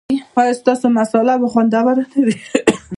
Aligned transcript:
ایا 0.39 0.53
ستاسو 0.59 0.87
مصاله 0.97 1.33
به 1.41 1.47
خوندوره 1.53 2.03
نه 2.11 2.17
وي؟ 2.25 2.35